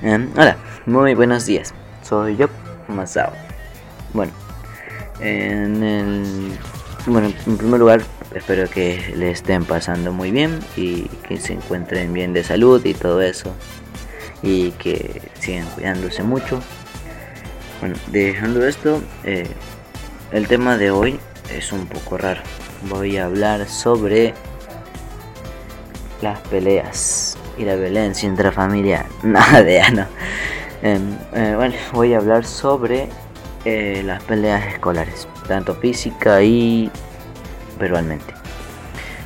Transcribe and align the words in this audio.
Em, 0.00 0.30
hola, 0.36 0.56
muy 0.86 1.14
buenos 1.14 1.46
días. 1.46 1.74
Soy 2.02 2.36
yo, 2.36 2.46
Masao. 2.86 3.32
Bueno, 4.12 4.32
en 5.18 5.82
el 5.82 6.58
bueno, 7.06 7.32
en 7.46 7.56
primer 7.56 7.80
lugar, 7.80 8.02
espero 8.32 8.68
que 8.70 9.12
le 9.16 9.32
estén 9.32 9.64
pasando 9.64 10.12
muy 10.12 10.30
bien 10.30 10.60
y 10.76 11.04
que 11.26 11.38
se 11.38 11.54
encuentren 11.54 12.12
bien 12.12 12.32
de 12.32 12.44
salud 12.44 12.84
y 12.84 12.94
todo 12.94 13.20
eso. 13.22 13.52
Y 14.40 14.70
que 14.72 15.20
sigan 15.40 15.66
cuidándose 15.70 16.22
mucho. 16.22 16.60
Bueno, 17.80 17.96
dejando 18.08 18.64
esto, 18.66 19.02
eh, 19.24 19.48
el 20.30 20.46
tema 20.46 20.76
de 20.76 20.92
hoy 20.92 21.18
es 21.50 21.72
un 21.72 21.86
poco 21.86 22.18
raro. 22.18 22.42
Voy 22.88 23.16
a 23.16 23.24
hablar 23.24 23.66
sobre 23.68 24.34
las 26.22 26.38
peleas 26.40 27.37
y 27.58 27.64
la 27.64 27.76
violencia 27.76 28.28
intrafamiliar. 28.28 29.06
Nada 29.22 29.62
de. 29.62 29.78
Em, 30.82 31.16
eh, 31.34 31.54
bueno, 31.56 31.74
voy 31.92 32.14
a 32.14 32.18
hablar 32.18 32.44
sobre 32.44 33.08
eh, 33.64 34.02
las 34.04 34.22
peleas 34.22 34.66
escolares, 34.66 35.26
tanto 35.46 35.74
física 35.74 36.42
y 36.42 36.90
verbalmente. 37.78 38.32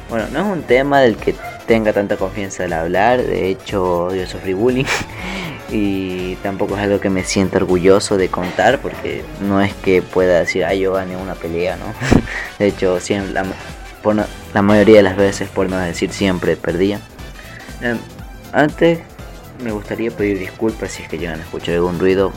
Bueno, 0.09 0.27
no 0.33 0.41
es 0.41 0.59
un 0.59 0.63
tema 0.63 1.01
del 1.01 1.17
que 1.17 1.35
tenga 1.67 1.93
tanta 1.93 2.17
confianza 2.17 2.65
al 2.65 2.73
hablar, 2.73 3.23
de 3.23 3.49
hecho 3.49 4.15
yo 4.15 4.27
sufrí 4.27 4.53
bullying 4.53 4.85
y 5.71 6.35
tampoco 6.37 6.77
es 6.77 6.83
algo 6.83 7.01
que 7.01 7.09
me 7.09 7.25
sienta 7.25 7.59
orgulloso 7.59 8.17
de 8.17 8.29
contar 8.29 8.79
porque 8.81 9.25
no 9.41 9.61
es 9.63 9.73
que 9.75 10.03
pueda 10.03 10.41
decir, 10.41 10.65
ay 10.65 10.81
yo 10.81 10.93
gané 10.93 11.17
una 11.17 11.35
pelea, 11.35 11.77
¿no? 11.77 11.85
De 12.59 12.67
hecho, 12.67 13.01
siempre, 13.01 13.33
la, 13.33 13.45
la 14.53 14.63
mayoría 14.63 14.97
de 14.97 15.03
las 15.03 15.17
veces, 15.17 15.49
por 15.49 15.69
no 15.69 15.79
decir 15.79 16.13
siempre, 16.13 16.57
perdía. 16.57 17.01
Antes 18.53 18.99
me 19.63 19.73
gustaría 19.73 20.11
pedir 20.11 20.39
disculpas 20.39 20.93
si 20.93 21.03
es 21.03 21.09
que 21.09 21.19
llegan 21.19 21.41
a 21.41 21.43
escuchar 21.43 21.77
algún 21.77 21.99
ruido. 21.99 22.33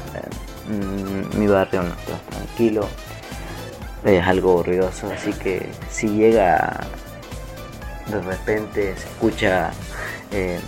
Em, 0.69 1.39
mi 1.39 1.47
barrio 1.47 1.83
no 1.83 1.89
está 1.89 2.17
tranquilo, 2.29 2.87
es 4.03 4.25
algo 4.25 4.63
ruidoso, 4.63 5.11
así 5.11 5.33
que 5.33 5.65
si 5.89 6.07
llega 6.07 6.79
de 8.07 8.21
repente 8.21 8.95
se 8.95 9.07
escucha 9.07 9.71
eh, 10.31 10.59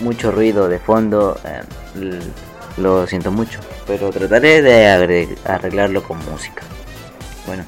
mucho 0.00 0.32
ruido 0.32 0.68
de 0.68 0.78
fondo, 0.78 1.38
em, 1.44 2.20
lo 2.78 3.06
siento 3.06 3.30
mucho, 3.30 3.60
pero 3.86 4.10
trataré 4.10 4.62
de 4.62 5.36
arreglarlo 5.44 6.02
con 6.02 6.18
música. 6.30 6.62
Bueno, 7.46 7.64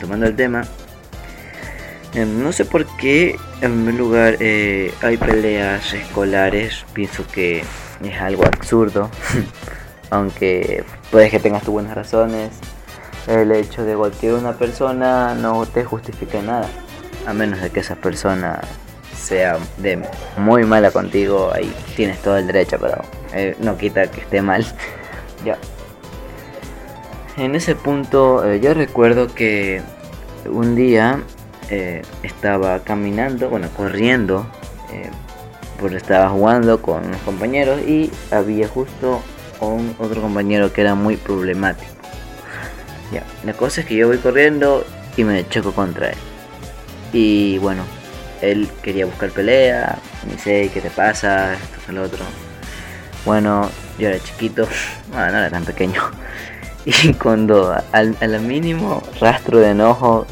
tomando 0.00 0.26
el 0.26 0.36
tema, 0.36 0.64
Em, 2.16 2.42
no 2.42 2.50
sé 2.50 2.64
por 2.64 2.86
qué 2.96 3.36
en 3.60 3.72
primer 3.72 3.94
lugar 3.94 4.36
eh, 4.40 4.92
hay 5.02 5.16
peleas 5.16 5.92
escolares. 5.92 6.84
Pienso 6.92 7.26
que 7.26 7.64
es 8.02 8.20
algo 8.20 8.44
absurdo. 8.44 9.10
Aunque 10.10 10.84
puedes 11.10 11.30
que 11.30 11.40
tengas 11.40 11.62
tus 11.62 11.72
buenas 11.72 11.94
razones. 11.94 12.52
El 13.26 13.50
hecho 13.52 13.84
de 13.84 13.94
a 13.94 14.34
una 14.34 14.52
persona 14.52 15.34
no 15.34 15.66
te 15.66 15.84
justifica 15.84 16.40
nada. 16.42 16.68
A 17.26 17.32
menos 17.32 17.60
de 17.60 17.70
que 17.70 17.80
esa 17.80 17.96
persona 17.96 18.60
sea 19.16 19.58
de 19.78 20.00
muy 20.36 20.64
mala 20.64 20.90
contigo. 20.90 21.50
Ahí 21.52 21.72
tienes 21.96 22.20
todo 22.22 22.36
el 22.36 22.46
derecho, 22.46 22.78
pero 22.80 23.02
eh, 23.32 23.56
no 23.58 23.76
quita 23.76 24.10
que 24.10 24.20
esté 24.20 24.42
mal. 24.42 24.64
ya. 25.44 25.58
En 27.36 27.54
ese 27.54 27.74
punto 27.74 28.44
eh, 28.44 28.60
yo 28.60 28.74
recuerdo 28.74 29.26
que 29.34 29.82
un 30.48 30.74
día 30.76 31.20
eh, 31.70 32.02
estaba 32.22 32.80
caminando, 32.80 33.48
bueno, 33.48 33.68
corriendo, 33.76 34.46
eh, 34.92 35.10
porque 35.80 35.96
estaba 35.96 36.28
jugando 36.28 36.80
con 36.80 37.06
unos 37.06 37.20
compañeros 37.22 37.80
y 37.80 38.10
había 38.30 38.68
justo 38.68 39.20
un 39.60 39.94
otro 39.98 40.22
compañero 40.22 40.72
que 40.72 40.82
era 40.82 40.94
muy 40.94 41.16
problemático. 41.16 41.92
Ya, 43.12 43.22
la 43.44 43.52
cosa 43.52 43.80
es 43.80 43.86
que 43.86 43.96
yo 43.96 44.08
voy 44.08 44.18
corriendo 44.18 44.84
y 45.16 45.24
me 45.24 45.48
choco 45.48 45.72
contra 45.72 46.10
él. 46.10 46.18
Y 47.12 47.58
bueno, 47.58 47.82
él 48.42 48.68
quería 48.82 49.06
buscar 49.06 49.30
pelea, 49.30 49.98
me 50.26 50.34
dice, 50.34 50.70
¿qué 50.72 50.80
te 50.80 50.90
pasa? 50.90 51.54
Esto 51.54 51.76
es 51.82 51.88
el 51.88 51.98
otro. 51.98 52.24
Bueno, 53.24 53.70
yo 53.98 54.08
era 54.08 54.18
chiquito, 54.20 54.68
no 55.12 55.24
era 55.24 55.50
tan 55.50 55.64
pequeño. 55.64 56.00
Y 56.88 57.14
cuando 57.14 57.76
al, 57.90 58.16
al 58.20 58.40
mínimo 58.42 59.02
rastro 59.18 59.58
de 59.58 59.70
enojo 59.70 60.24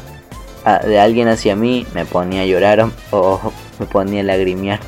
de 0.65 0.99
alguien 0.99 1.27
hacia 1.27 1.55
mí, 1.55 1.85
me 1.93 2.05
ponía 2.05 2.41
a 2.41 2.45
llorar 2.45 2.89
o 3.11 3.53
me 3.79 3.85
ponía 3.85 4.21
a 4.21 4.23
lagrimear. 4.23 4.79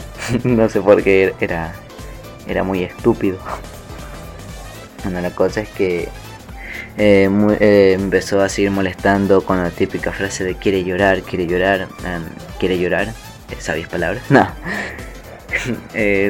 no 0.44 0.68
sé 0.68 0.80
por 0.80 1.02
qué 1.02 1.34
era, 1.40 1.74
era 2.46 2.62
muy 2.62 2.82
estúpido. 2.82 3.38
Bueno, 5.02 5.20
la 5.20 5.30
cosa 5.30 5.62
es 5.62 5.68
que 5.70 6.08
eh, 6.98 7.28
eh, 7.60 7.96
empezó 7.98 8.42
a 8.42 8.48
seguir 8.48 8.70
molestando 8.70 9.42
con 9.42 9.62
la 9.62 9.70
típica 9.70 10.12
frase 10.12 10.44
de 10.44 10.54
quiere 10.54 10.84
llorar, 10.84 11.22
quiere 11.22 11.46
llorar, 11.46 11.88
em, 12.04 12.24
quiere 12.58 12.78
llorar. 12.78 13.08
Eh, 13.52 13.56
¿Sabéis 13.60 13.86
palabras? 13.86 14.22
No. 14.30 14.48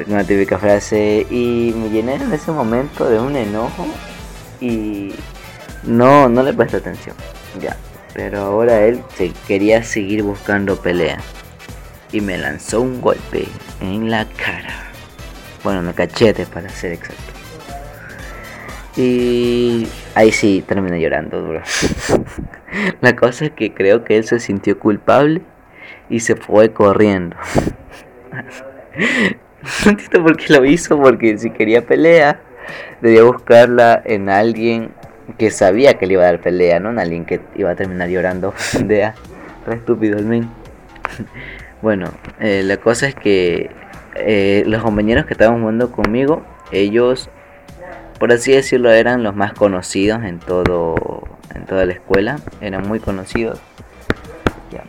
una 0.09 0.25
típica 0.25 0.59
frase 0.59 1.25
y 1.31 1.73
me 1.77 1.89
llené 1.89 2.17
en 2.17 2.33
ese 2.33 2.51
momento 2.51 3.09
de 3.09 3.21
un 3.21 3.37
enojo 3.37 3.87
y 4.61 5.15
no, 5.85 6.29
no 6.29 6.43
le 6.43 6.53
presté 6.53 6.79
atención. 6.79 7.15
Ya, 7.61 7.77
pero 8.15 8.41
ahora 8.41 8.85
él 8.85 9.03
se 9.15 9.33
quería 9.47 9.83
seguir 9.83 10.23
buscando 10.23 10.81
pelea. 10.81 11.19
Y 12.13 12.21
me 12.21 12.37
lanzó 12.37 12.83
un 12.83 13.01
golpe 13.01 13.47
en 13.81 14.11
la 14.11 14.27
cara. 14.27 14.91
Bueno, 15.65 15.81
en 15.81 15.89
el 15.89 15.95
cachete 15.95 16.45
para 16.47 16.69
ser 16.69 16.93
exacto. 16.93 17.33
Y 18.97 19.89
ahí 20.15 20.31
sí 20.31 20.63
terminé 20.67 21.01
llorando 21.01 21.41
duro. 21.41 21.63
la 23.01 23.17
cosa 23.17 23.47
es 23.47 23.53
que 23.53 23.73
creo 23.73 24.05
que 24.05 24.19
él 24.19 24.25
se 24.25 24.39
sintió 24.39 24.79
culpable 24.79 25.41
y 26.11 26.21
se 26.21 26.37
fue 26.37 26.73
corriendo. 26.73 27.37
no 29.85 29.91
entiendo 29.91 30.23
por 30.23 30.37
qué 30.37 30.53
lo 30.53 30.65
hizo, 30.67 31.01
porque 31.01 31.39
si 31.39 31.51
quería 31.51 31.87
pelea, 31.87 32.41
debía 33.01 33.23
buscarla 33.23 34.03
en 34.05 34.29
alguien 34.29 34.91
que 35.39 35.51
sabía 35.51 35.95
que 35.95 36.07
le 36.07 36.15
iba 36.15 36.23
a 36.23 36.27
dar 36.27 36.41
pelea, 36.41 36.81
¿no? 36.81 36.91
En 36.91 36.99
alguien 36.99 37.25
que 37.25 37.41
iba 37.57 37.71
a 37.71 37.75
terminar 37.75 38.09
llorando. 38.09 38.55
De 38.85 39.05
a 39.05 39.15
re 39.67 39.77
estúpido 39.77 40.19
el 40.19 40.27
men. 40.27 40.49
bueno, 41.83 42.11
eh, 42.41 42.63
la 42.65 42.77
cosa 42.79 43.07
es 43.07 43.15
que 43.15 43.71
eh, 44.15 44.65
los 44.67 44.83
compañeros 44.83 45.27
que 45.27 45.35
estaban 45.35 45.61
jugando 45.61 45.93
conmigo, 45.93 46.43
ellos, 46.71 47.31
por 48.19 48.33
así 48.33 48.53
decirlo, 48.53 48.91
eran 48.91 49.23
los 49.23 49.35
más 49.35 49.53
conocidos 49.53 50.23
en 50.25 50.39
todo 50.39 51.23
en 51.55 51.65
toda 51.67 51.87
la 51.87 51.93
escuela. 51.93 52.39
Eran 52.61 52.87
muy 52.87 53.01
conocidos 53.01 53.61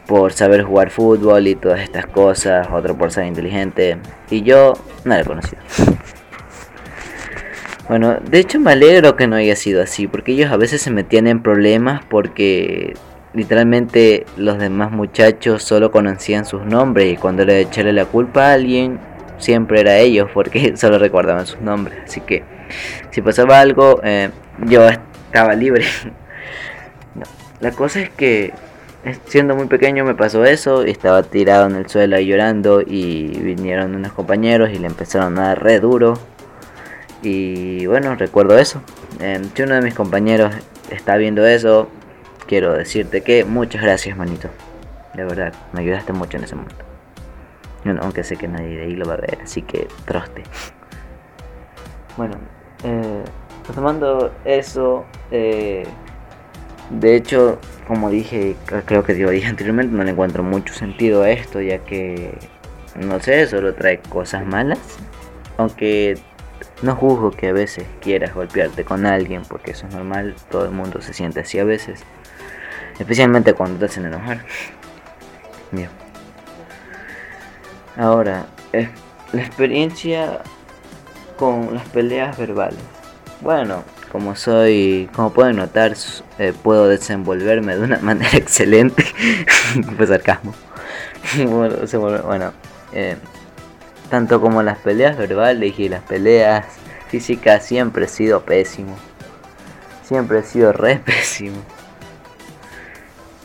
por 0.08 0.34
saber 0.34 0.64
jugar 0.64 0.90
fútbol 0.90 1.48
y 1.48 1.56
todas 1.56 1.82
estas 1.82 2.06
cosas. 2.08 2.68
Otro 2.72 2.98
por 2.98 3.12
ser 3.12 3.26
inteligente. 3.26 3.98
Y 4.30 4.44
yo 4.44 4.74
no 5.06 5.14
era 5.14 5.24
conocido. 5.24 5.62
Bueno, 7.90 8.16
de 8.16 8.40
hecho 8.40 8.60
me 8.60 8.72
alegro 8.72 9.18
que 9.18 9.28
no 9.28 9.36
haya 9.36 9.58
sido 9.58 9.82
así, 9.82 10.08
porque 10.08 10.32
ellos 10.32 10.52
a 10.52 10.58
veces 10.58 10.82
se 10.82 10.90
metían 10.90 11.28
en 11.28 11.42
problemas 11.44 12.02
porque 12.06 12.94
literalmente 13.34 14.26
los 14.38 14.58
demás 14.58 14.92
muchachos 14.92 15.64
solo 15.64 15.92
conocían 15.92 16.46
sus 16.46 16.64
nombres 16.66 17.12
y 17.12 17.18
cuando 17.18 17.44
le 17.44 17.60
echarle 17.60 17.92
la 17.92 18.06
culpa 18.06 18.48
a 18.48 18.54
alguien 18.54 19.00
siempre 19.38 19.82
era 19.82 19.98
ellos 19.98 20.30
porque 20.34 20.78
solo 20.78 20.98
recordaban 20.98 21.46
sus 21.46 21.60
nombres. 21.60 22.00
Así 22.06 22.22
que 22.22 22.44
si 23.12 23.22
pasaba 23.22 23.60
algo, 23.60 24.00
eh, 24.04 24.30
yo 24.66 24.88
estaba 24.88 25.54
libre. 25.54 25.84
La 27.60 27.72
cosa 27.72 28.02
es 28.02 28.10
que 28.10 28.54
siendo 29.26 29.56
muy 29.56 29.68
pequeño 29.68 30.06
me 30.06 30.16
pasó 30.16 30.46
eso, 30.46 30.84
estaba 30.84 31.24
tirado 31.24 31.68
en 31.68 31.76
el 31.76 31.90
suelo 31.90 32.20
llorando 32.20 32.82
y 32.82 33.28
vinieron 33.40 33.96
unos 33.96 34.14
compañeros 34.14 34.70
y 34.72 34.80
le 34.80 34.88
empezaron 34.88 35.38
a 35.38 35.48
dar 35.48 35.64
re 35.64 35.80
duro 35.80 36.18
y 37.24 37.86
bueno, 37.86 38.16
recuerdo 38.16 38.58
eso. 38.58 38.82
Em, 39.20 39.44
si 39.56 39.64
uno 39.64 39.76
de 39.76 39.82
mis 39.82 39.94
compañeros 39.94 40.54
está 40.90 41.16
viendo 41.18 41.46
eso, 41.46 41.90
quiero 42.48 42.74
decirte 42.74 43.22
que 43.22 43.46
muchas 43.46 43.82
gracias, 43.82 44.18
manito. 44.18 44.50
De 45.14 45.24
verdad, 45.24 45.54
me 45.72 45.82
ayudaste 45.82 46.14
mucho 46.14 46.38
en 46.38 46.44
ese 46.44 46.56
momento. 46.56 46.84
Aunque 48.02 48.24
sé 48.24 48.38
que 48.38 48.48
nadie 48.48 48.78
de 48.78 48.84
ahí 48.84 48.96
lo 48.96 49.06
va 49.06 49.16
a 49.16 49.18
ver, 49.18 49.40
así 49.44 49.62
que 49.62 49.88
troste. 50.06 50.44
Bueno, 52.16 52.36
eh, 52.84 53.24
tomando 53.74 54.32
eso, 54.46 55.06
eh, 55.32 55.86
de 56.90 57.16
hecho, 57.16 57.60
como 57.88 58.10
dije, 58.10 58.56
creo 58.86 59.04
que 59.04 59.18
yo 59.18 59.30
dije 59.30 59.48
anteriormente, 59.48 59.96
no 59.96 60.04
le 60.04 60.12
encuentro 60.12 60.44
mucho 60.44 60.74
sentido 60.74 61.24
a 61.24 61.30
esto, 61.30 61.62
ya 61.62 61.80
que, 61.80 62.38
no 62.96 63.20
sé, 63.20 63.48
solo 63.48 63.74
trae 63.74 64.00
cosas 64.00 64.46
malas. 64.46 64.80
Aunque 65.58 66.18
no 66.84 66.96
juzgo 66.96 67.32
que 67.32 67.50
a 67.50 67.54
veces 67.54 67.86
quieras 68.02 68.34
golpearte 68.36 68.84
con 68.84 69.06
alguien, 69.06 69.44
porque 69.48 69.72
eso 69.72 69.88
es 69.88 69.94
normal, 69.94 70.36
todo 70.52 70.66
el 70.66 70.72
mundo 70.72 71.02
se 71.02 71.14
siente 71.14 71.40
así 71.40 71.58
a 71.58 71.64
veces. 71.64 72.04
Especialmente 73.00 73.54
cuando 73.54 73.80
te 73.80 73.86
hacen 73.86 74.06
enojar. 74.06 74.46
Bien. 75.72 75.90
Ahora, 77.98 78.46
la 79.32 79.42
experiencia 79.42 80.42
con 81.38 81.74
las 81.74 81.88
peleas 81.90 82.38
verbales. 82.38 82.80
Bueno, 83.42 83.84
como 84.12 84.36
soy, 84.36 85.10
como 85.16 85.32
pueden 85.32 85.56
notar, 85.56 85.96
eh, 86.38 86.54
puedo 86.62 86.88
desenvolverme 86.88 87.76
de 87.76 87.82
una 87.82 88.00
manera 88.02 88.38
excelente. 88.38 89.06
pues 89.98 90.10
sarcasmo. 90.10 90.54
bueno, 91.48 92.54
eh, 92.94 93.16
tanto 94.14 94.40
como 94.40 94.62
las 94.62 94.78
peleas 94.78 95.18
verbales 95.18 95.80
y 95.80 95.90
las 95.90 96.04
peleas 96.04 96.68
físicas 97.08 97.66
siempre 97.66 98.06
he 98.06 98.08
sido 98.08 98.42
pésimo. 98.42 98.96
Siempre 100.04 100.38
he 100.38 100.44
sido 100.44 100.72
re 100.72 100.98
pésimo. 101.04 101.58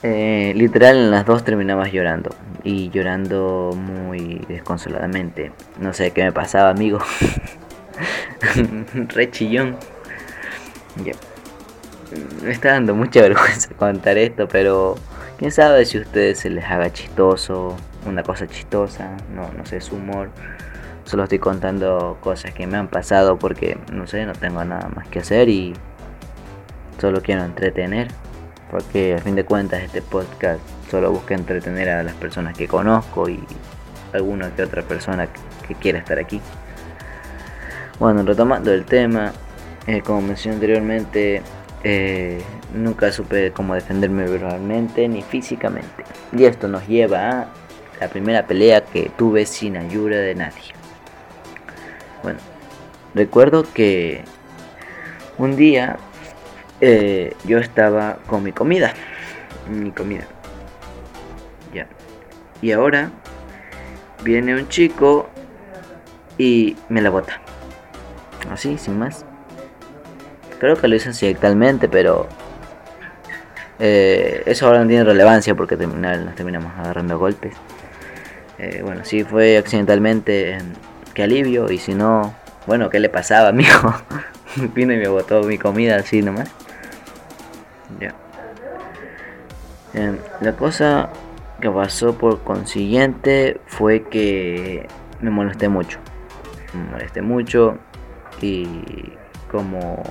Eh, 0.03 0.53
literal 0.55 0.99
en 0.99 1.11
las 1.11 1.25
dos 1.25 1.43
terminabas 1.43 1.91
llorando 1.91 2.37
y 2.65 2.91
llorando 2.91 3.73
muy 3.75 4.45
desconsoladamente. 4.47 5.53
No 5.81 5.95
sé 5.95 6.11
qué 6.11 6.25
me 6.25 6.33
pasaba, 6.33 6.69
amigo. 6.69 6.99
Re 8.93 9.31
chillón. 9.31 9.75
Me 12.43 12.51
está 12.51 12.73
dando 12.73 12.95
mucha 12.95 13.21
vergüenza 13.23 13.71
contar 13.75 14.19
esto, 14.19 14.47
pero 14.47 14.97
quién 15.39 15.51
sabe 15.51 15.87
si 15.87 15.97
a 15.97 16.03
ustedes 16.03 16.41
se 16.41 16.51
les 16.51 16.67
haga 16.67 16.93
chistoso, 16.93 17.75
una 18.07 18.23
cosa 18.23 18.47
chistosa, 18.47 19.17
no, 19.35 19.51
no 19.57 19.65
sé, 19.65 19.81
su 19.81 19.97
humor. 19.97 20.29
Solo 21.09 21.23
estoy 21.23 21.39
contando 21.39 22.19
cosas 22.21 22.53
que 22.53 22.67
me 22.67 22.77
han 22.77 22.89
pasado 22.89 23.39
porque, 23.39 23.79
no 23.91 24.07
sé, 24.07 24.27
no 24.27 24.35
tengo 24.35 24.63
nada 24.63 24.91
más 24.95 25.09
que 25.09 25.21
hacer 25.21 25.49
y 25.49 25.73
solo 27.01 27.23
quiero 27.23 27.45
entretener 27.45 28.09
porque 28.71 29.15
a 29.15 29.19
fin 29.19 29.35
de 29.35 29.43
cuentas 29.43 29.83
este 29.83 30.03
podcast 30.03 30.61
solo 30.91 31.11
busca 31.11 31.35
entretener 31.35 31.89
a 31.89 32.03
las 32.03 32.13
personas 32.13 32.55
que 32.55 32.69
conozco 32.69 33.27
y 33.27 33.43
alguna 34.13 34.55
que 34.55 34.63
otra 34.63 34.83
persona 34.83 35.29
que 35.67 35.75
quiera 35.77 36.01
estar 36.01 36.19
aquí. 36.19 36.43
Bueno, 37.99 38.23
retomando 38.23 38.71
el 38.71 38.85
tema, 38.85 39.33
eh, 39.87 40.03
como 40.03 40.21
mencioné 40.21 40.57
anteriormente, 40.57 41.41
eh, 41.85 42.43
nunca 42.75 43.13
supe 43.13 43.51
cómo 43.53 43.75
defenderme 43.75 44.29
verbalmente 44.29 45.09
ni 45.09 45.23
físicamente. 45.23 46.05
Y 46.37 46.45
esto 46.45 46.69
nos 46.69 46.87
lleva 46.87 47.31
a 47.31 47.49
la 47.99 48.09
primera 48.09 48.47
pelea 48.47 48.85
que 48.85 49.11
tuve 49.17 49.47
sin 49.47 49.79
ayuda 49.79 50.19
de 50.19 50.35
nadie. 50.35 50.79
Bueno, 52.23 52.39
recuerdo 53.15 53.65
que 53.73 54.25
un 55.39 55.57
día 55.57 55.99
eh, 56.81 57.35
yo 57.45 57.59
estaba 57.59 58.19
con 58.27 58.43
mi 58.43 58.53
comida. 58.53 58.93
Mi 59.71 59.91
comida. 59.91 60.25
Ya. 61.73 61.87
Y 62.63 62.73
ahora 62.73 63.11
viene 64.23 64.55
un 64.55 64.69
chico 64.69 65.29
y 66.39 66.77
me 66.89 67.03
la 67.03 67.11
bota. 67.11 67.41
Así, 68.51 68.79
sin 68.79 68.99
más. 68.99 69.25
Creo 70.59 70.77
que 70.77 70.89
lo 70.89 70.97
hice 70.97 71.11
accidentalmente, 71.11 71.89
pero 71.89 72.29
eh, 73.79 74.43
eso 74.47 74.67
ahora 74.67 74.81
no 74.81 74.89
tiene 74.89 75.05
relevancia 75.05 75.55
porque 75.55 75.77
terminar, 75.77 76.19
nos 76.19 76.35
terminamos 76.35 76.73
agarrando 76.79 77.19
golpes. 77.19 77.55
Eh, 78.59 78.81
bueno, 78.83 79.05
si 79.05 79.23
fue 79.23 79.57
accidentalmente, 79.57 80.59
qué 81.19 81.25
alivio. 81.25 81.69
Y 81.73 81.79
si 81.79 81.95
no, 81.95 82.33
bueno, 82.69 82.91
¿qué 82.91 83.01
le 83.01 83.09
pasaba, 83.09 83.49
amigo? 83.49 83.93
Vino 84.75 84.93
y 84.93 84.99
me 84.99 85.09
botó 85.09 85.43
mi 85.43 85.59
comida 85.59 85.97
así 85.97 86.23
nomás. 86.23 86.49
Ya. 87.99 88.15
la 90.41 90.53
cosa 90.53 91.09
que 91.61 91.71
pasó 91.71 92.17
por 92.17 92.43
consiguiente 92.43 93.61
fue 93.67 94.05
que 94.05 94.87
me 95.21 95.31
molesté 95.31 95.69
mucho. 95.69 95.99
Me 96.73 96.85
molesté 96.85 97.21
mucho 97.21 97.79
y 98.41 99.13
como 99.51 100.03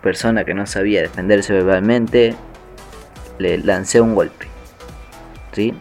persona 0.00 0.44
que 0.44 0.54
no 0.54 0.64
sabía 0.64 1.02
defenderse 1.02 1.52
verbalmente, 1.52 2.34
le 3.38 3.58
lancé 3.58 4.00
un 4.00 4.14
golpe. 4.14 4.46
¿Sí? 5.52 5.74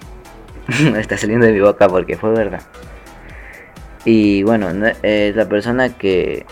Está 0.98 1.18
saliendo 1.18 1.46
de 1.46 1.54
mi 1.54 1.62
boca 1.62 1.88
porque 1.88 2.18
fue 2.18 2.32
verdad. 2.32 2.64
Y 4.06 4.44
bueno, 4.44 4.70
eh, 5.04 5.34
la 5.36 5.50
persona 5.50 5.90
que, 5.90 6.46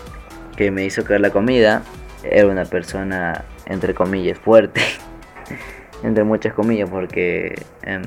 que 0.56 0.70
me 0.70 0.84
hizo 0.84 1.04
caer 1.04 1.20
la 1.20 1.30
comida 1.30 1.82
era 2.24 2.48
una 2.48 2.64
persona 2.64 3.44
entre 3.66 3.94
comillas, 3.94 4.38
fuerte, 4.38 4.80
entre 6.02 6.24
muchas 6.24 6.52
comillas, 6.52 6.88
porque 6.88 7.54
em, 7.82 8.02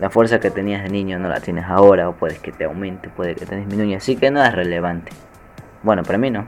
la 0.00 0.10
fuerza 0.10 0.40
que 0.40 0.50
tenías 0.50 0.82
de 0.82 0.88
niño 0.88 1.18
no 1.18 1.28
la 1.28 1.40
tienes 1.40 1.64
ahora, 1.66 2.08
o 2.08 2.14
puedes 2.14 2.38
que 2.38 2.52
te 2.52 2.64
aumente, 2.64 3.08
puede 3.08 3.34
que 3.34 3.46
te 3.46 3.56
disminuya, 3.56 3.98
así 3.98 4.16
que 4.16 4.30
no 4.30 4.42
es 4.44 4.52
relevante. 4.52 5.12
Bueno, 5.82 6.02
para 6.02 6.18
mí 6.18 6.30
no. 6.30 6.46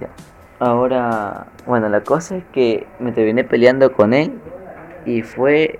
Ya. 0.00 0.08
Ahora, 0.60 1.46
bueno, 1.66 1.88
la 1.88 2.02
cosa 2.02 2.36
es 2.36 2.44
que 2.52 2.86
me 2.98 3.12
terminé 3.12 3.44
peleando 3.44 3.92
con 3.92 4.12
él 4.12 4.32
y 5.06 5.22
fue, 5.22 5.78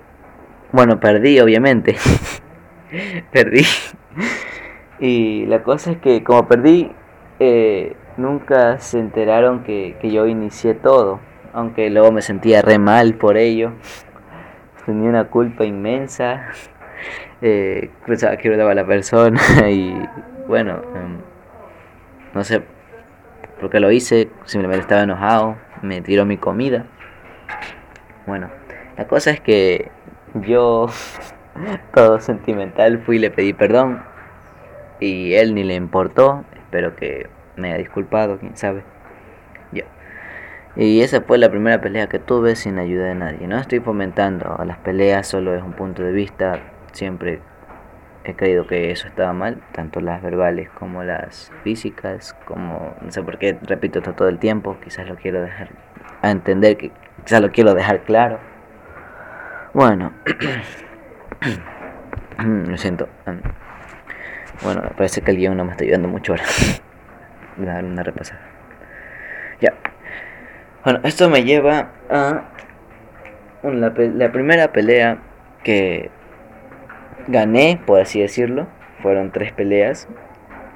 bueno, 0.71 0.99
perdí 0.99 1.39
obviamente, 1.39 1.97
perdí. 3.31 3.65
Y 4.99 5.45
la 5.45 5.63
cosa 5.63 5.91
es 5.91 5.97
que 5.97 6.23
como 6.23 6.47
perdí, 6.47 6.91
eh, 7.39 7.95
nunca 8.17 8.79
se 8.79 8.99
enteraron 8.99 9.63
que, 9.63 9.95
yo 10.03 10.27
inicié 10.27 10.73
todo, 10.73 11.19
aunque 11.53 11.89
luego 11.89 12.11
me 12.11 12.21
sentía 12.21 12.61
re 12.61 12.79
mal 12.79 13.13
por 13.15 13.37
ello. 13.37 13.71
Tenía 14.85 15.09
una 15.09 15.25
culpa 15.25 15.63
inmensa, 15.63 16.49
eh, 17.41 17.89
pensaba 18.05 18.35
que 18.37 18.49
era 18.49 18.73
la 18.73 18.85
persona 18.85 19.39
y 19.69 19.93
bueno, 20.47 20.81
em, 20.95 21.19
no 22.33 22.43
sé 22.43 22.61
por 23.61 23.69
qué 23.69 23.79
lo 23.79 23.91
hice, 23.91 24.29
simplemente 24.45 24.81
estaba 24.81 25.03
enojado, 25.03 25.55
me 25.81 26.01
tiró 26.01 26.25
mi 26.25 26.37
comida. 26.37 26.85
Bueno, 28.25 28.49
la 28.97 29.07
cosa 29.07 29.31
es 29.31 29.39
que 29.39 29.91
yo, 30.33 30.87
todo 31.93 32.19
sentimental, 32.19 32.99
fui 32.99 33.15
y 33.15 33.19
le 33.19 33.31
pedí 33.31 33.53
perdón 33.53 34.01
y 34.99 35.33
él 35.35 35.55
ni 35.55 35.63
le 35.63 35.75
importó, 35.75 36.43
espero 36.55 36.95
que 36.95 37.29
me 37.55 37.73
ha 37.73 37.77
disculpado, 37.77 38.39
quién 38.39 38.55
sabe. 38.57 38.83
Ya. 39.71 39.85
Y 40.75 41.01
esa 41.01 41.21
fue 41.21 41.37
la 41.37 41.49
primera 41.49 41.81
pelea 41.81 42.07
que 42.07 42.19
tuve 42.19 42.55
sin 42.55 42.79
ayuda 42.79 43.05
de 43.05 43.15
nadie. 43.15 43.47
No 43.47 43.57
estoy 43.57 43.79
fomentando 43.79 44.57
las 44.65 44.77
peleas, 44.77 45.27
solo 45.27 45.55
es 45.55 45.63
un 45.63 45.73
punto 45.73 46.03
de 46.03 46.11
vista. 46.11 46.59
Siempre 46.91 47.41
he 48.23 48.35
creído 48.35 48.67
que 48.67 48.91
eso 48.91 49.07
estaba 49.07 49.33
mal, 49.33 49.61
tanto 49.71 50.01
las 50.01 50.21
verbales 50.21 50.69
como 50.69 51.03
las 51.03 51.51
físicas, 51.63 52.35
como 52.45 52.95
no 53.01 53.11
sé 53.11 53.23
por 53.23 53.37
qué 53.37 53.57
repito 53.61 53.99
esto 53.99 54.13
todo 54.13 54.27
el 54.27 54.39
tiempo, 54.39 54.77
quizás 54.83 55.07
lo 55.07 55.15
quiero 55.15 55.41
dejar 55.41 55.69
a 56.21 56.31
entender 56.31 56.77
que 56.77 56.91
quizás 57.23 57.41
lo 57.41 57.51
quiero 57.51 57.73
dejar 57.73 58.01
claro. 58.03 58.39
Bueno, 59.73 60.11
lo 62.67 62.77
siento. 62.77 63.07
Bueno, 64.63 64.83
parece 64.97 65.21
que 65.21 65.31
el 65.31 65.37
guion 65.37 65.55
no 65.55 65.65
me 65.65 65.71
está 65.71 65.83
ayudando 65.83 66.07
mucho 66.07 66.33
ahora 66.33 66.43
dar 67.57 67.85
una 67.85 68.03
repasada. 68.03 68.41
Ya. 69.61 69.73
Bueno, 70.83 70.99
esto 71.03 71.29
me 71.29 71.43
lleva 71.43 71.91
a 72.09 72.43
la, 73.63 73.93
la 73.95 74.31
primera 74.31 74.71
pelea 74.71 75.19
que 75.63 76.09
gané, 77.27 77.79
por 77.85 78.01
así 78.01 78.21
decirlo. 78.21 78.67
Fueron 79.01 79.31
tres 79.31 79.53
peleas. 79.53 80.07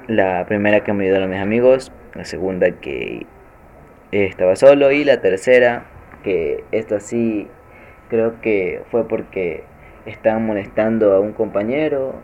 La 0.06 0.44
primera 0.46 0.80
que 0.80 0.92
me 0.92 1.04
ayudaron 1.04 1.30
mis 1.30 1.40
amigos, 1.40 1.92
la 2.14 2.24
segunda 2.24 2.70
que 2.72 3.26
estaba 4.12 4.54
solo 4.56 4.92
y 4.92 5.04
la 5.04 5.20
tercera 5.20 5.84
que 6.22 6.64
esta 6.72 7.00
sí 7.00 7.48
creo 8.08 8.40
que 8.40 8.82
fue 8.90 9.08
porque 9.08 9.64
estaban 10.06 10.46
molestando 10.46 11.14
a 11.14 11.20
un 11.20 11.32
compañero 11.32 12.14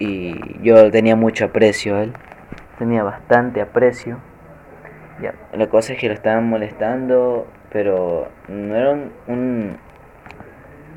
y 0.00 0.34
yo 0.62 0.90
tenía 0.90 1.14
mucho 1.14 1.44
aprecio 1.44 1.94
a 1.94 2.02
él 2.02 2.12
tenía 2.80 3.02
bastante 3.02 3.60
aprecio. 3.60 4.18
Ya, 5.22 5.34
la 5.52 5.68
cosa 5.68 5.92
es 5.92 5.98
que 5.98 6.08
lo 6.08 6.14
estaban 6.14 6.48
molestando, 6.48 7.46
pero 7.70 8.28
no 8.48 8.74
era 8.74 8.98
un, 9.26 9.76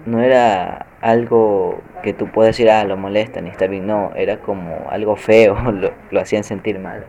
no 0.06 0.22
era 0.22 0.86
algo 1.02 1.82
que 2.02 2.14
tú 2.14 2.28
puedes 2.28 2.56
decir, 2.56 2.72
ah, 2.72 2.86
lo 2.86 2.96
molestan 2.96 3.48
y 3.48 3.50
está 3.50 3.68
bien, 3.68 3.86
no, 3.86 4.14
era 4.16 4.38
como 4.38 4.88
algo 4.90 5.18
feo, 5.18 5.56
lo, 5.74 5.92
lo 6.10 6.20
hacían 6.22 6.46
sentir 6.46 6.80
mal. 6.80 7.06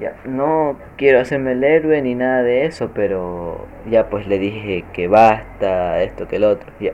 Ya, 0.00 0.16
no 0.26 0.76
quiero 0.96 1.20
hacerme 1.20 1.52
el 1.52 1.62
héroe 1.62 2.02
ni 2.02 2.16
nada 2.16 2.42
de 2.42 2.66
eso, 2.66 2.90
pero 2.94 3.66
ya 3.88 4.10
pues 4.10 4.26
le 4.26 4.40
dije 4.40 4.84
que 4.92 5.06
basta, 5.06 6.02
esto 6.02 6.26
que 6.26 6.36
el 6.36 6.44
otro, 6.44 6.70
ya. 6.80 6.92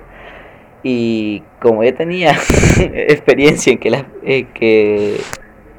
Y 0.82 1.42
como 1.60 1.84
ya 1.84 1.94
tenía 1.94 2.32
experiencia 2.78 3.72
en 3.72 3.78
que, 3.78 3.90
la, 3.90 4.06
que 4.54 5.16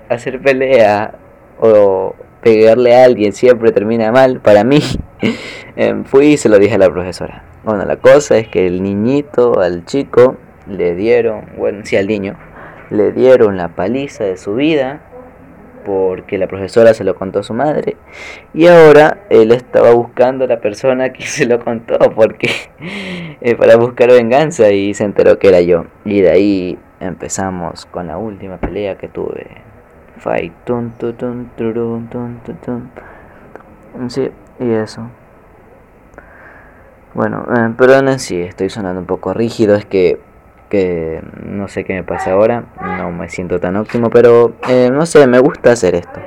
hacer 0.10 0.42
pelea 0.42 1.16
o 1.60 2.16
pegarle 2.42 2.96
a 2.96 3.06
alguien 3.06 3.34
siempre 3.34 3.72
termina 3.72 4.12
mal, 4.12 4.40
para 4.40 4.64
mí, 4.64 4.82
em, 5.76 6.04
fui 6.04 6.34
y 6.34 6.38
se 6.38 6.50
lo 6.50 6.60
dije 6.60 6.76
a 6.76 6.78
la 6.78 6.92
profesora. 6.92 7.44
Bueno, 7.64 7.86
la 7.86 7.96
cosa 7.98 8.38
es 8.38 8.48
que 8.48 8.68
el 8.68 8.84
niñito, 8.84 9.60
al 9.60 9.86
chico, 9.86 10.38
le 10.68 10.96
dieron, 10.96 11.46
bueno, 11.58 11.86
sí 11.86 11.96
al 11.96 12.08
niño, 12.08 12.36
le 12.90 13.12
dieron 13.12 13.58
la 13.58 13.70
paliza 13.70 14.26
de 14.26 14.38
su 14.38 14.56
vida 14.56 15.02
porque 15.86 16.38
la 16.38 16.48
profesora 16.48 16.94
se 16.94 17.04
lo 17.04 17.16
contó 17.16 17.40
a 17.40 17.44
su 17.44 17.54
madre 17.54 17.98
y 18.54 18.68
ahora 18.68 19.20
él 19.30 19.52
estaba 19.52 19.92
buscando 19.92 20.46
a 20.46 20.48
la 20.48 20.60
persona 20.60 21.12
que 21.14 21.24
se 21.28 21.46
lo 21.46 21.64
contó 21.64 21.98
porque 22.16 22.50
para 23.58 23.76
buscar 23.76 24.10
venganza 24.10 24.70
y 24.72 24.94
se 24.94 25.04
enteró 25.04 25.40
que 25.40 25.50
era 25.50 25.62
yo. 25.62 25.86
Y 26.06 26.22
de 26.22 26.32
ahí 26.32 26.80
empezamos 27.00 27.86
con 27.86 28.08
la 28.08 28.18
última 28.18 28.58
pelea 28.58 28.98
que 28.98 29.08
tuve. 29.08 29.48
Fight 30.18 30.54
tun, 30.64 30.92
tun, 30.98 31.16
tun, 31.16 31.50
tun, 31.56 32.08
tun, 32.10 32.40
tun. 32.64 34.10
sí 34.10 34.30
y 34.60 34.72
eso. 34.72 35.02
Bueno 37.14 37.46
eh, 37.56 37.74
perdonen 37.78 38.20
si 38.20 38.42
estoy 38.42 38.70
sonando 38.70 39.00
un 39.00 39.06
poco 39.06 39.34
rígido 39.34 39.76
es 39.76 39.86
que 39.86 40.20
que 40.74 41.22
no 41.46 41.68
sé 41.68 41.84
qué 41.84 41.94
me 41.94 42.04
pasa 42.04 42.32
ahora, 42.32 42.64
no 42.82 43.12
me 43.12 43.30
siento 43.30 43.60
tan 43.60 43.76
óptimo, 43.76 44.10
pero 44.10 44.54
eh, 44.68 44.90
no 44.92 45.06
sé, 45.06 45.28
me 45.28 45.38
gusta 45.38 45.72
hacer 45.72 45.94
esto. 45.94 46.20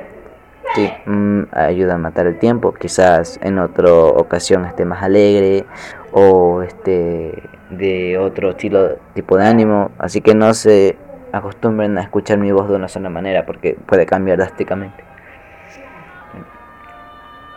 Mm, 1.05 1.43
ayuda 1.51 1.95
a 1.95 1.97
matar 1.97 2.27
el 2.27 2.39
tiempo, 2.39 2.73
quizás 2.73 3.39
en 3.43 3.59
otra 3.59 3.91
ocasión 3.91 4.63
esté 4.63 4.85
más 4.85 5.03
alegre 5.03 5.65
o 6.13 6.61
este 6.61 7.43
de 7.71 8.17
otro 8.17 8.51
estilo 8.51 8.95
tipo 9.13 9.37
de 9.37 9.47
ánimo, 9.47 9.91
así 9.97 10.21
que 10.21 10.33
no 10.33 10.53
se 10.53 10.95
acostumbren 11.33 11.97
a 11.97 12.03
escuchar 12.03 12.37
mi 12.37 12.53
voz 12.53 12.69
de 12.69 12.75
una 12.75 12.87
sola 12.87 13.09
manera 13.09 13.45
porque 13.45 13.77
puede 13.85 14.05
cambiar 14.05 14.37
drásticamente. 14.37 15.03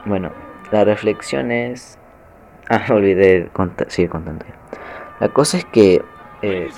Bueno, 0.06 0.32
la 0.72 0.82
reflexión 0.82 1.52
es... 1.52 1.98
Ah, 2.72 2.86
olvidé 2.90 3.48
contar, 3.52 3.90
seguir 3.90 4.10
contando. 4.10 4.44
La 5.18 5.28
cosa 5.30 5.56
es 5.56 5.64
que 5.64 6.02
eh, 6.42 6.68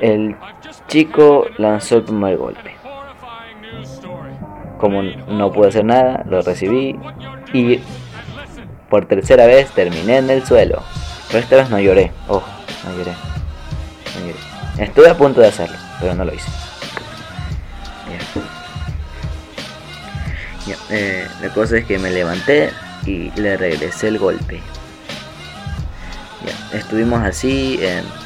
el 0.00 0.36
chico 0.86 1.46
lanzó 1.58 1.96
el 1.96 2.04
primer 2.04 2.36
golpe. 2.36 2.74
Como 4.78 5.02
no 5.02 5.52
pude 5.52 5.68
hacer 5.68 5.84
nada, 5.84 6.24
lo 6.28 6.40
recibí 6.42 6.98
y 7.52 7.80
por 8.88 9.06
tercera 9.06 9.46
vez 9.46 9.70
terminé 9.72 10.18
en 10.18 10.30
el 10.30 10.44
suelo. 10.44 10.82
Pero 11.28 11.40
esta 11.40 11.56
vez 11.56 11.70
no 11.70 11.78
lloré, 11.78 12.12
ojo, 12.28 12.46
no 12.84 12.96
lloré. 12.96 13.12
Estuve 14.78 15.10
a 15.10 15.16
punto 15.16 15.40
de 15.40 15.48
hacerlo, 15.48 15.76
pero 16.00 16.14
no 16.14 16.24
lo 16.24 16.32
hice. 16.32 16.50
Eh, 20.90 21.26
la 21.42 21.48
cosa 21.50 21.78
es 21.78 21.84
que 21.84 21.98
me 21.98 22.10
levanté 22.10 22.70
y 23.04 23.30
le 23.32 23.56
regresé 23.56 24.08
el 24.08 24.18
golpe. 24.18 24.60
Estuvimos 26.72 27.22
así, 27.22 27.80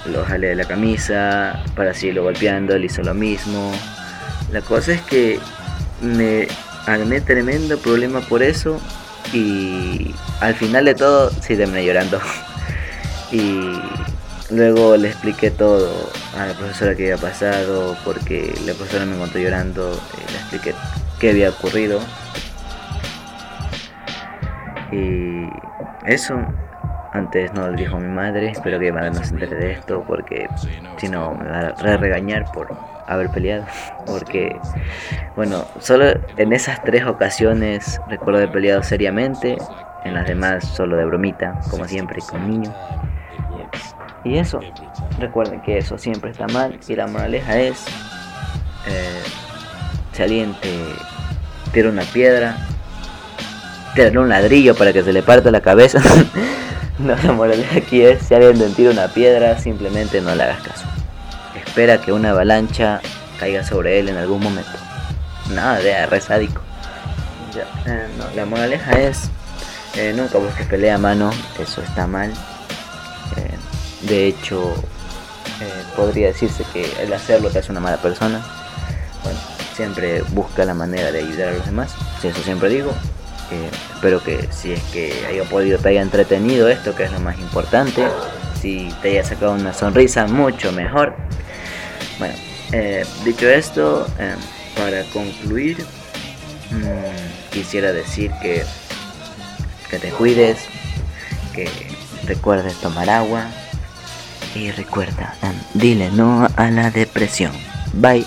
lo 0.06 0.24
jalé 0.24 0.48
de 0.48 0.56
la 0.56 0.64
camisa, 0.64 1.62
para 1.74 1.94
seguirlo 1.94 2.24
golpeando, 2.24 2.74
él 2.74 2.84
hizo 2.84 3.02
lo 3.02 3.14
mismo. 3.14 3.72
La 4.50 4.60
cosa 4.60 4.92
es 4.92 5.00
que 5.02 5.38
me 6.00 6.48
armé 6.86 7.20
tremendo 7.20 7.78
problema 7.78 8.20
por 8.20 8.42
eso 8.42 8.80
y 9.32 10.14
al 10.40 10.54
final 10.54 10.84
de 10.84 10.94
todo 10.94 11.30
sí 11.40 11.56
terminé 11.56 11.84
llorando. 11.84 12.20
y 13.32 13.80
luego 14.50 14.96
le 14.96 15.08
expliqué 15.08 15.50
todo 15.50 16.10
a 16.36 16.46
la 16.46 16.54
profesora 16.54 16.94
que 16.94 17.04
había 17.04 17.16
pasado, 17.16 17.96
porque 18.04 18.54
la 18.66 18.74
profesora 18.74 19.06
me 19.06 19.14
encontró 19.14 19.40
llorando, 19.40 19.98
le 20.30 20.38
expliqué 20.38 20.74
qué 21.18 21.30
había 21.30 21.50
ocurrido. 21.50 22.00
Y 24.90 25.48
eso, 26.04 26.36
antes 27.12 27.52
no 27.52 27.68
lo 27.68 27.76
dijo 27.76 27.98
mi 27.98 28.08
madre, 28.08 28.50
espero 28.50 28.78
que 28.78 28.86
mi 28.86 28.92
madre 28.92 29.10
no 29.10 29.22
se 29.22 29.34
entere 29.34 29.56
de 29.56 29.72
esto 29.72 30.02
porque 30.06 30.48
si 30.96 31.08
no 31.08 31.34
me 31.34 31.48
va 31.48 31.68
a 31.68 31.96
regañar 31.96 32.50
por 32.52 32.74
haber 33.06 33.28
peleado. 33.30 33.64
Porque, 34.06 34.56
bueno, 35.36 35.64
solo 35.78 36.06
en 36.36 36.52
esas 36.52 36.82
tres 36.82 37.04
ocasiones 37.06 38.00
recuerdo 38.08 38.38
haber 38.38 38.52
peleado 38.52 38.82
seriamente, 38.82 39.56
en 40.04 40.14
las 40.14 40.26
demás 40.26 40.66
solo 40.66 40.96
de 40.96 41.04
bromita, 41.04 41.60
como 41.70 41.86
siempre, 41.86 42.20
con 42.28 42.50
niños. 42.50 42.74
Y 44.24 44.38
eso, 44.38 44.60
recuerden 45.18 45.60
que 45.62 45.78
eso 45.78 45.98
siempre 45.98 46.30
está 46.30 46.46
mal 46.48 46.78
y 46.86 46.96
la 46.96 47.06
moraleja 47.06 47.58
es, 47.58 47.86
eh, 48.86 49.22
si 50.12 50.54
tira 51.72 51.88
una 51.88 52.02
piedra, 52.02 52.56
tirarle 53.94 54.18
un 54.18 54.28
ladrillo 54.28 54.74
para 54.74 54.92
que 54.92 55.02
se 55.02 55.12
le 55.12 55.22
parta 55.22 55.50
la 55.50 55.60
cabeza. 55.60 56.00
No, 57.06 57.16
la 57.16 57.32
moraleja 57.32 57.78
aquí 57.78 58.02
es, 58.02 58.26
si 58.26 58.34
alguien 58.34 58.58
te 58.58 58.68
tira 58.76 58.92
una 58.92 59.08
piedra, 59.08 59.58
simplemente 59.58 60.20
no 60.20 60.34
le 60.36 60.44
hagas 60.44 60.62
caso. 60.62 60.84
Espera 61.56 62.00
que 62.00 62.12
una 62.12 62.30
avalancha 62.30 63.00
caiga 63.40 63.64
sobre 63.64 63.98
él 63.98 64.08
en 64.08 64.16
algún 64.18 64.40
momento. 64.40 64.70
Nada 65.50 65.80
de 65.80 66.06
re 66.06 66.20
sádico. 66.20 66.60
Eh, 67.86 68.06
la 68.36 68.46
moraleja 68.46 68.92
es, 68.92 69.30
eh, 69.96 70.14
nunca 70.16 70.38
busques 70.38 70.64
pelea 70.66 70.94
a 70.94 70.98
mano, 70.98 71.32
eso 71.58 71.82
está 71.82 72.06
mal. 72.06 72.30
Eh, 73.36 74.06
de 74.06 74.28
hecho, 74.28 74.72
podría 75.96 76.28
decirse 76.28 76.64
que 76.72 76.88
el 77.02 77.12
hacerlo 77.12 77.50
te 77.50 77.58
hace 77.58 77.72
una 77.72 77.80
mala 77.80 77.96
persona. 77.96 78.44
Bueno, 79.24 79.38
siempre 79.74 80.22
busca 80.30 80.64
la 80.64 80.74
manera 80.74 81.10
de 81.10 81.18
ayudar 81.18 81.48
a 81.48 81.52
los 81.52 81.66
demás, 81.66 81.94
eso 82.22 82.42
siempre 82.42 82.68
digo 82.68 82.92
espero 83.94 84.22
que 84.22 84.48
si 84.50 84.72
es 84.72 84.82
que 84.92 85.12
haya 85.28 85.44
podido 85.44 85.78
te 85.78 85.90
haya 85.90 86.02
entretenido 86.02 86.68
esto, 86.68 86.94
que 86.94 87.04
es 87.04 87.12
lo 87.12 87.20
más 87.20 87.38
importante. 87.38 88.06
Si 88.60 88.88
te 89.02 89.10
haya 89.10 89.24
sacado 89.24 89.52
una 89.52 89.72
sonrisa, 89.72 90.26
mucho 90.26 90.72
mejor. 90.72 91.14
Bueno, 92.18 92.34
eh, 92.72 93.04
dicho 93.24 93.48
esto, 93.48 94.06
eh, 94.18 94.34
para 94.76 95.02
concluir, 95.12 95.78
mm, 96.70 97.52
quisiera 97.52 97.92
decir 97.92 98.30
que, 98.40 98.64
que 99.90 99.98
te 99.98 100.10
cuides, 100.10 100.58
que 101.52 101.68
recuerdes 102.24 102.76
tomar 102.76 103.10
agua 103.10 103.46
y 104.54 104.70
recuerda, 104.70 105.34
eh, 105.42 105.52
dile 105.74 106.10
no 106.10 106.48
a 106.56 106.70
la 106.70 106.90
depresión. 106.90 107.52
Bye. 107.94 108.26